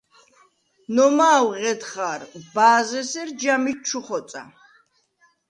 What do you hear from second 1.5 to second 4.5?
ღედ ხა̄რ, ბა̄ზ’ე̄სერ ჯა მიჩ ჩუ ხოწა.